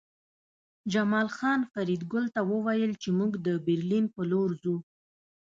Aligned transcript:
جمال 0.91 1.27
خان 1.37 1.59
فریدګل 1.71 2.25
ته 2.35 2.41
وویل 2.51 2.91
چې 3.01 3.09
موږ 3.17 3.31
د 3.45 3.47
برلین 3.65 4.05
په 4.15 4.21
لور 4.31 4.49
ځو 4.61 4.75